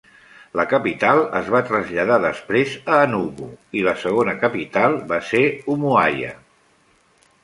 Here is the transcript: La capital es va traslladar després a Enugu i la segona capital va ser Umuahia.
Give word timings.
La 0.59 0.63
capital 0.69 1.19
es 1.39 1.49
va 1.55 1.59
traslladar 1.67 2.15
després 2.23 2.73
a 2.95 3.01
Enugu 3.07 3.49
i 3.81 3.83
la 3.89 3.93
segona 4.05 4.33
capital 4.45 4.97
va 5.13 5.21
ser 5.29 5.43
Umuahia. 5.75 6.33